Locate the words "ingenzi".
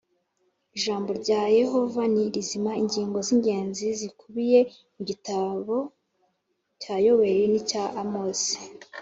3.35-3.85